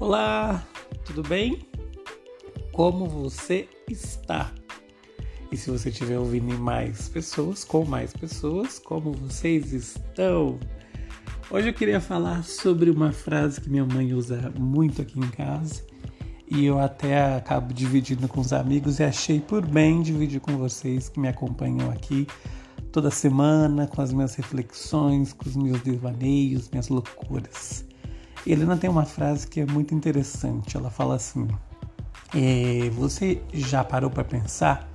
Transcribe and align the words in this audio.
Olá, 0.00 0.64
tudo 1.04 1.24
bem? 1.28 1.58
Como 2.70 3.08
você 3.08 3.68
está? 3.90 4.52
E 5.50 5.56
se 5.56 5.72
você 5.72 5.88
estiver 5.88 6.16
ouvindo 6.16 6.56
mais 6.56 7.08
pessoas, 7.08 7.64
com 7.64 7.84
mais 7.84 8.12
pessoas, 8.12 8.78
como 8.78 9.10
vocês 9.10 9.72
estão? 9.72 10.60
Hoje 11.50 11.70
eu 11.70 11.74
queria 11.74 12.00
falar 12.00 12.44
sobre 12.44 12.90
uma 12.90 13.10
frase 13.10 13.60
que 13.60 13.68
minha 13.68 13.84
mãe 13.84 14.14
usa 14.14 14.54
muito 14.56 15.02
aqui 15.02 15.18
em 15.18 15.28
casa 15.30 15.84
e 16.46 16.64
eu 16.64 16.78
até 16.78 17.34
acabo 17.34 17.74
dividindo 17.74 18.28
com 18.28 18.40
os 18.40 18.52
amigos 18.52 19.00
e 19.00 19.02
achei 19.02 19.40
por 19.40 19.66
bem 19.66 20.00
dividir 20.00 20.40
com 20.40 20.56
vocês 20.56 21.08
que 21.08 21.18
me 21.18 21.26
acompanham 21.26 21.90
aqui 21.90 22.24
toda 22.92 23.10
semana 23.10 23.88
com 23.88 24.00
as 24.00 24.12
minhas 24.12 24.36
reflexões, 24.36 25.32
com 25.32 25.48
os 25.48 25.56
meus 25.56 25.80
devaneios, 25.80 26.70
minhas 26.70 26.86
loucuras. 26.86 27.84
Helena 28.46 28.76
tem 28.76 28.88
uma 28.88 29.04
frase 29.04 29.46
que 29.46 29.60
é 29.60 29.66
muito 29.66 29.94
interessante. 29.94 30.76
Ela 30.76 30.90
fala 30.90 31.16
assim: 31.16 31.46
é, 32.34 32.90
Você 32.90 33.42
já 33.52 33.84
parou 33.84 34.10
para 34.10 34.24
pensar 34.24 34.88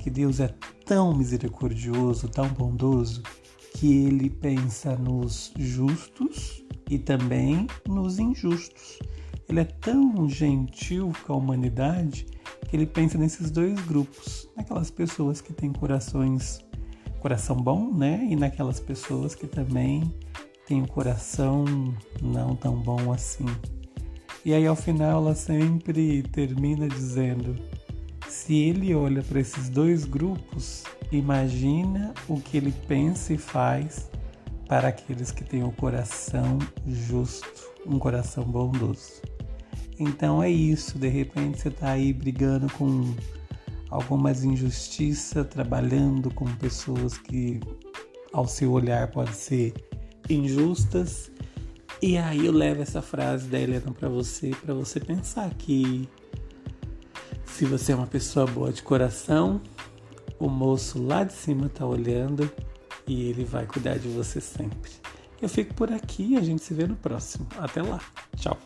que 0.00 0.10
Deus 0.10 0.40
é 0.40 0.48
tão 0.84 1.16
misericordioso, 1.16 2.28
tão 2.28 2.48
bondoso, 2.48 3.22
que 3.74 4.06
ele 4.06 4.28
pensa 4.28 4.96
nos 4.96 5.52
justos 5.56 6.64
e 6.90 6.98
também 6.98 7.66
nos 7.88 8.18
injustos? 8.18 8.98
Ele 9.48 9.60
é 9.60 9.64
tão 9.64 10.28
gentil 10.28 11.12
com 11.26 11.34
a 11.34 11.36
humanidade 11.36 12.26
que 12.68 12.76
ele 12.76 12.86
pensa 12.86 13.18
nesses 13.18 13.50
dois 13.50 13.78
grupos, 13.80 14.48
naquelas 14.56 14.90
pessoas 14.90 15.40
que 15.40 15.52
têm 15.52 15.72
corações, 15.72 16.64
coração 17.20 17.56
bom, 17.56 17.92
né? 17.92 18.26
E 18.28 18.36
naquelas 18.36 18.80
pessoas 18.80 19.34
que 19.34 19.46
também 19.46 20.12
tem 20.66 20.82
um 20.82 20.86
coração 20.86 21.64
não 22.20 22.56
tão 22.56 22.76
bom 22.76 23.12
assim. 23.12 23.46
E 24.44 24.52
aí 24.52 24.66
ao 24.66 24.76
final 24.76 25.22
ela 25.22 25.34
sempre 25.34 26.22
termina 26.22 26.88
dizendo: 26.88 27.56
se 28.28 28.54
ele 28.54 28.94
olha 28.94 29.22
para 29.22 29.40
esses 29.40 29.68
dois 29.68 30.04
grupos, 30.04 30.84
imagina 31.10 32.12
o 32.28 32.40
que 32.40 32.56
ele 32.56 32.72
pensa 32.86 33.32
e 33.32 33.38
faz 33.38 34.10
para 34.68 34.88
aqueles 34.88 35.30
que 35.30 35.44
têm 35.44 35.62
o 35.62 35.72
coração 35.72 36.58
justo, 36.86 37.72
um 37.86 37.98
coração 37.98 38.44
bondoso. 38.44 39.22
Então 39.98 40.42
é 40.42 40.50
isso, 40.50 40.98
de 40.98 41.08
repente 41.08 41.60
você 41.60 41.68
está 41.68 41.92
aí 41.92 42.12
brigando 42.12 42.70
com 42.72 43.14
algumas 43.88 44.42
injustiças, 44.42 45.46
trabalhando 45.46 46.32
com 46.34 46.46
pessoas 46.56 47.16
que 47.16 47.60
ao 48.32 48.48
seu 48.48 48.72
olhar 48.72 49.08
pode 49.12 49.34
ser 49.36 49.72
injustas. 50.28 51.30
E 52.02 52.16
aí 52.18 52.46
eu 52.46 52.52
levo 52.52 52.82
essa 52.82 53.00
frase 53.00 53.46
da 53.48 53.58
Helena 53.58 53.92
para 53.92 54.08
você, 54.08 54.50
para 54.64 54.74
você 54.74 55.00
pensar 55.00 55.52
que 55.54 56.08
se 57.46 57.64
você 57.64 57.92
é 57.92 57.94
uma 57.94 58.06
pessoa 58.06 58.46
boa 58.46 58.72
de 58.72 58.82
coração, 58.82 59.60
o 60.38 60.48
moço 60.48 61.02
lá 61.02 61.24
de 61.24 61.32
cima 61.32 61.68
tá 61.68 61.86
olhando 61.86 62.50
e 63.06 63.28
ele 63.30 63.44
vai 63.44 63.66
cuidar 63.66 63.98
de 63.98 64.08
você 64.08 64.40
sempre. 64.40 64.90
Eu 65.40 65.48
fico 65.48 65.74
por 65.74 65.92
aqui 65.92 66.36
a 66.36 66.40
gente 66.40 66.62
se 66.62 66.74
vê 66.74 66.86
no 66.86 66.96
próximo. 66.96 67.46
Até 67.58 67.82
lá. 67.82 68.00
Tchau. 68.36 68.58